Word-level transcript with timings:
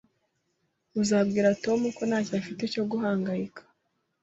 Uzabwira 1.01 1.57
Tom 1.63 1.79
ko 1.95 2.01
ntacyo 2.09 2.33
afite 2.41 2.63
cyo 2.73 2.83
guhangayika? 2.91 3.61